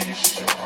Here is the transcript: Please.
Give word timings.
Please. 0.00 0.59